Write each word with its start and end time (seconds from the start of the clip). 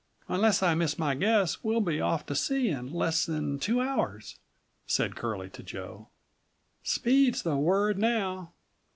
Unless 0.27 0.63
I 0.63 0.73
miss 0.73 0.97
my 0.97 1.13
guess 1.13 1.63
we'll 1.63 1.79
be 1.79 2.01
off 2.01 2.25
to 2.25 2.33
sea 2.35 2.69
in 2.69 2.91
less 2.91 3.23
than 3.23 3.59
two 3.59 3.79
hours," 3.81 4.39
said 4.87 5.15
Curlie 5.15 5.51
to 5.51 5.61
Joe. 5.61 6.07
"Speed's 6.81 7.43
the 7.43 7.55
word 7.55 7.99
now. 7.99 8.51